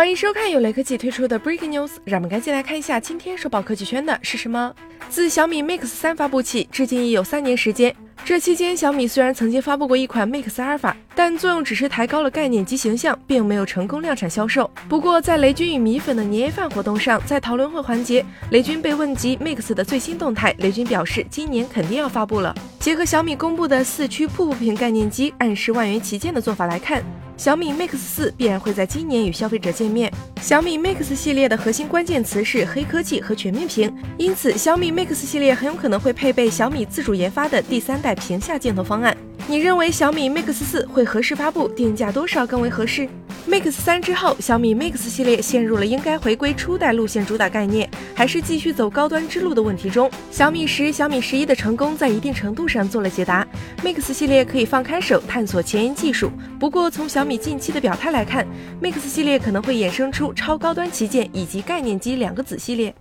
[0.00, 4.74] 欢迎收看由雷科技推出的 Breaking News，让我们赶紧来看一下今天首爆科技圈的是什么。
[5.10, 7.94] 自小米 Mix 三发布起，至今已有三年时间。
[8.24, 14.70] 这期间，小米虽然曾经发布过一款 Mix 阿尔法，但作用只是抬高了概念及形象，并没有成功量产销售。
[14.88, 22.54] 不过，在雷军与米粉的年夜饭活动上，在讨论会环节，雷军被问及 Mix 的最新动态，雷军表示今年肯定要发布了。
[22.80, 27.04] 结合小米公布的四驱瀑布屏概念机暗示万元旗舰的做法来看。
[27.36, 30.10] 小米 Mix 四必然会在今年与消费者见面。
[30.40, 39.14] 小米 Mix 系列的核心关键词是黑科技和全面屏，因此小米 Mix 系列很有可能会配备小米自主研发的第三代屏下镜头方案。
[39.46, 41.68] 你认为小米 Mix 四会何时发布？
[41.68, 43.06] 定价多少更为合适
[43.50, 50.08] ？Mix 三之后，小米 Mix 系列陷入了应该回归初代路线主打概念，还是继续走高端之路的问题中。
[50.30, 53.44] 小米十、小米十一的成功在一定程度上做了解答。
[53.82, 58.46] Mix 系列可以放开手探索前沿技术，不过从小米近期的表态来看
[58.80, 62.94] ，Mix 系列可能会衍生出超高端旗舰以及概念机两个子系列。